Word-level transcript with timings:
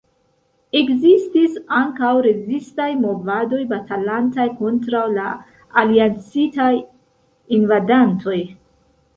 Ekzistis 0.77 1.57
ankaŭ 1.79 2.13
rezistaj 2.27 2.87
movadoj 3.03 3.59
batalantaj 3.73 4.47
kontraŭ 4.63 5.05
la 5.19 5.27
Aliancitaj 5.83 6.73
invadantoj. 7.61 8.41